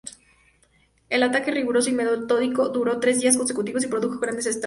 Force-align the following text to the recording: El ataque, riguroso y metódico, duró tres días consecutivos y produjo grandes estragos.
El 1.09 1.21
ataque, 1.21 1.51
riguroso 1.51 1.89
y 1.91 1.93
metódico, 1.93 2.69
duró 2.69 2.99
tres 2.99 3.19
días 3.21 3.37
consecutivos 3.37 3.83
y 3.83 3.87
produjo 3.87 4.17
grandes 4.17 4.47
estragos. 4.47 4.59